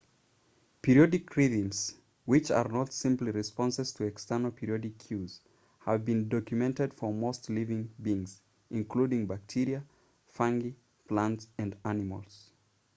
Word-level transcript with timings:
periodic 0.81 1.35
rhythms 1.37 1.99
which 2.25 2.49
are 2.49 2.67
not 2.69 2.91
simply 2.91 3.29
responses 3.29 3.91
to 3.93 4.03
external 4.03 4.49
periodic 4.49 4.97
cues 4.97 5.41
have 5.81 6.03
been 6.03 6.27
documented 6.27 6.91
for 6.91 7.13
most 7.13 7.51
living 7.51 7.87
beings 8.01 8.41
including 8.71 9.27
bacteria 9.27 9.83
fungi 10.27 10.71
plants 11.07 11.49
and 11.59 11.75
animals 11.85 12.49